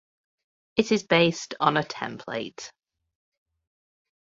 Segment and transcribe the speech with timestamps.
[0.77, 2.71] It is based on a template.